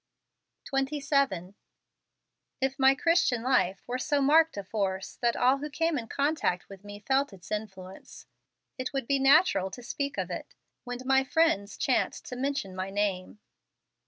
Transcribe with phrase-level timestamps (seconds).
[0.65, 1.53] A 27.
[2.59, 6.67] If my Christian life were so marked a force that all who came in contact
[6.69, 8.25] with me felt its influence,
[8.79, 12.89] it would be natural to speak of it, when my friends chanced to mention my
[12.89, 13.41] name.